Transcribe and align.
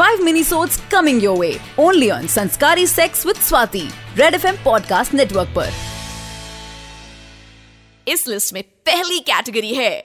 Five 0.00 0.20
mini-sodes 0.20 0.76
coming 0.92 1.18
your 1.22 1.36
way. 1.38 1.54
Only 1.80 2.06
on 2.12 2.22
Sanskari 2.34 2.84
Sex 2.84 3.24
with 3.26 3.38
Swati, 3.48 3.82
Red 4.16 4.34
FM 4.34 4.56
Podcast 4.66 5.14
Network 5.14 5.46
पर. 5.58 5.72
इस 8.08 8.28
list 8.28 8.54
में 8.54 8.62
पहली 8.62 9.20
category 9.20 9.74
है. 9.74 9.98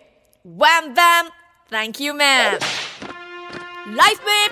Wham 0.48 0.86
wham 0.86 1.30
thank 1.74 2.02
you 2.02 2.14
ma'am 2.14 2.54
life 3.96 4.20
में 4.28 4.50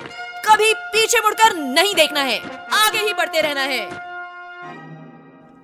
कभी 0.49 0.73
पीछे 0.73 1.19
मुड़कर 1.19 1.55
नहीं 1.55 1.95
देखना 1.95 2.19
है. 2.19 2.39
आगे 2.73 2.99
ही 2.99 3.13
बढ़ते 3.13 3.41
रहना 3.41 3.61
है. 3.61 3.81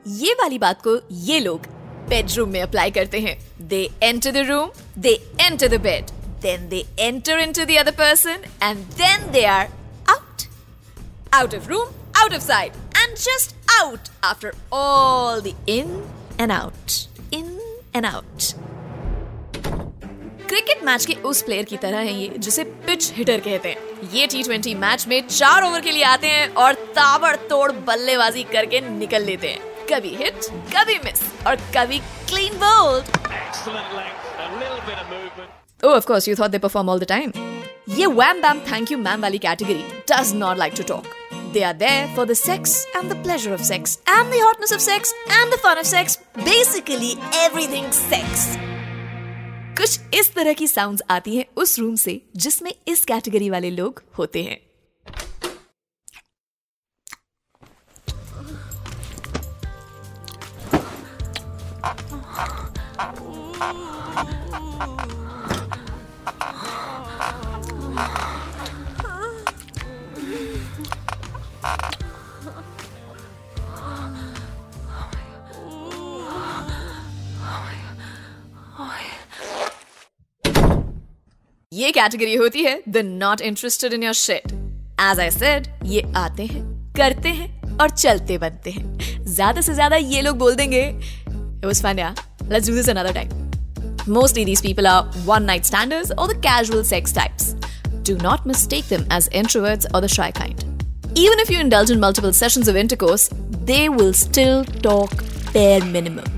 ये 0.08 0.34
वाली 0.34 0.60
बात 0.60 0.82
को 0.88 1.08
ये 1.12 1.40
लोग 1.40 1.62
बेडरूम 2.10 2.50
में 2.50 2.62
अप्लाई 2.62 2.92
करते 2.92 3.20
हैं. 3.20 3.68
They 3.68 3.90
enter 4.04 4.32
the 4.32 4.38
room 4.38 4.70
they 4.98 5.32
enter 5.40 5.68
the 5.68 5.82
bed 5.82 6.21
then 6.42 6.68
they 6.70 6.86
enter 7.00 7.40
into 7.40 7.66
the 7.66 7.78
other 7.80 7.92
person 7.98 8.44
and 8.64 8.86
then 9.02 9.32
they 9.32 9.46
are 9.46 9.68
out 10.10 10.48
out 11.34 11.56
of 11.56 11.70
room 11.70 11.88
out 12.22 12.34
of 12.34 12.44
side 12.44 12.74
and 12.98 13.16
just 13.18 13.56
out 13.80 14.10
after 14.24 14.54
all 14.74 15.42
the 15.42 15.56
in 15.70 16.04
and 16.42 16.52
out 16.52 16.92
in 17.34 17.58
and 17.96 18.06
out 18.06 18.54
cricket 20.48 20.84
match 20.84 21.06
के 21.06 21.14
उस 21.26 21.42
player 21.42 21.66
की 21.66 21.78
तरह 21.78 21.98
है 21.98 22.14
ये, 22.14 22.28
जिसे 22.38 22.64
pitch 22.64 23.12
heater 23.16 23.40
कहते 23.40 23.70
हैं। 23.70 24.10
ये 24.14 24.26
टी 24.28 24.42
ट्वेंटी 24.44 24.74
मैच 24.76 25.08
में 25.08 25.28
चार 25.28 25.64
ओवर 25.64 25.82
के 25.82 25.92
लिए 25.92 26.04
आते 26.04 26.28
हैं 26.28 26.48
और 26.54 26.74
ताबड़तोड़ 26.96 27.72
बल्लेबाजी 27.88 28.44
करके 28.44 28.82
निकल 28.82 29.24
लेते 29.24 29.48
हैं। 29.48 29.71
कभी 29.90 30.10
हिट 30.16 30.46
कभी 30.76 30.98
मिस 31.06 31.22
और 31.48 31.56
कभी 31.78 32.00
clean 32.30 32.60
bold 32.64 33.20
Oh, 35.84 35.92
of 35.98 36.06
course, 36.06 36.28
you 36.28 36.36
thought 36.36 36.52
they 36.54 36.60
perform 36.64 36.90
all 36.94 37.00
the 37.00 37.08
time. 37.12 37.32
ये 37.90 38.08
wham 38.18 38.42
bam 38.42 38.60
thank 38.66 38.92
you 38.94 38.98
ma'am 39.06 39.22
वाली 39.22 39.40
category 39.46 39.84
does 40.12 40.34
not 40.42 40.60
like 40.64 40.76
to 40.76 40.84
talk. 40.84 41.08
They 41.54 41.64
are 41.64 41.74
there 41.74 42.04
for 42.16 42.26
the 42.26 42.36
sex 42.36 42.76
and 42.98 43.12
the 43.12 43.18
pleasure 43.24 43.54
of 43.54 43.64
sex 43.70 43.98
and 44.08 44.32
the 44.34 44.42
hotness 44.44 44.72
of 44.72 44.82
sex 44.82 45.14
and 45.38 45.52
the 45.52 45.58
fun 45.58 45.82
of 45.84 45.88
sex. 45.88 46.18
Basically 46.46 47.14
everything 47.46 47.90
sex. 48.02 48.46
कुछ 49.78 50.00
इस 50.14 50.34
तरह 50.36 50.54
की 50.54 50.68
sounds 50.68 51.02
आती 51.10 51.36
हैं 51.36 51.46
उस 51.58 51.78
room 51.80 51.96
से 51.96 52.22
जिसमें 52.46 52.72
इस 52.88 53.04
कैटेगरी 53.06 53.50
वाले 53.50 53.70
लोग 53.72 54.02
होते 54.18 54.44
हैं 54.44 54.60
ये 81.74 81.92
कैटेगरी 81.92 82.34
होती 82.36 82.64
है 82.64 82.82
the 82.90 82.98
not 83.06 83.42
interested 83.42 83.94
in 83.94 84.04
your 84.04 84.14
shit 84.14 84.52
as 85.02 85.20
I 85.20 85.32
said 85.32 85.68
ये 85.86 86.02
आते 86.18 86.46
हैं, 86.46 86.64
करते 86.98 87.30
हैं 87.30 87.78
और 87.78 87.90
चलते 87.90 88.38
बनते 88.38 88.72
हैं। 88.72 89.26
ज़्यादा 89.26 89.62
से 89.62 89.74
ज़्यादा 89.74 89.96
ये 89.96 90.22
लोग 90.22 90.38
बोल 90.38 90.56
देंगे, 90.56 90.84
it 91.62 91.70
was 91.72 91.82
fun, 91.82 92.04
yeah. 92.04 92.26
Let's 92.50 92.68
do 92.68 92.76
this 92.76 92.88
another 92.96 93.14
time. 93.14 93.41
mostly 94.07 94.45
these 94.45 94.61
people 94.61 94.87
are 94.87 95.05
one 95.25 95.47
night 95.47 95.67
standers 95.67 96.13
or 96.19 96.29
the 96.29 96.39
casual 96.47 96.85
sex 96.85 97.13
types 97.13 97.55
do 98.03 98.17
not 98.19 98.47
mistake 98.47 98.87
them 98.89 99.05
as 99.11 99.29
introverts 99.31 99.87
or 99.95 100.01
the 100.01 100.09
shy 100.09 100.31
kind 100.31 100.65
even 101.17 101.39
if 101.39 101.51
you 101.51 101.59
indulge 101.59 101.91
in 101.91 102.01
multiple 102.01 102.33
sessions 102.33 102.69
of 102.69 102.77
intercourse 102.77 103.29
they 103.65 103.89
will 103.89 104.13
still 104.13 104.65
talk 104.89 105.23
bare 105.53 105.85
minimum 105.99 106.33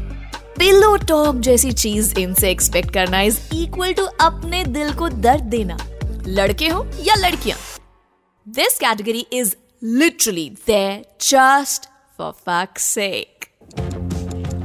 pillow 0.58 0.96
talk 1.08 1.36
जैसी 1.46 1.70
चीज 1.72 2.12
इनसे 2.19 2.50
expect 2.50 2.91
करना 2.94 3.20
is 3.22 3.38
equal 3.54 3.92
to 3.94 4.04
अपने 4.20 4.64
दिल 4.64 4.92
को 4.92 5.08
दर्द 5.08 5.44
देना 5.54 5.76
लड़के 6.26 6.69
हो 6.69 6.86
या 7.06 7.14
लड़कियां 7.14 7.58
this 8.46 8.78
category 8.78 9.26
is 9.32 9.56
literally 9.84 10.48
there 10.66 11.04
just 11.30 11.88
for 12.19 12.32
fuck 12.46 12.78
sake 12.78 13.38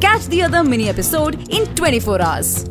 Catch 0.04 0.26
the 0.26 0.40
other 0.44 0.62
mini 0.64 0.90
episode 0.90 1.36
in 1.50 1.66
24 1.76 2.22
hours. 2.22 2.66